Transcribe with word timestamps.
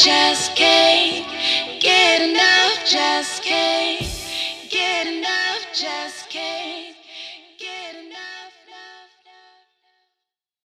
just 0.00 0.56
can't 0.56 1.26
get 1.78 2.22
enough, 2.22 2.86
just 2.86 3.42
can't 3.44 4.00
get 4.70 5.06
enough, 5.06 5.66
just 5.74 6.29